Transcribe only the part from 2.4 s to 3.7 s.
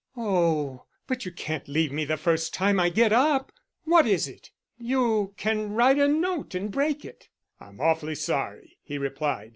time I get up.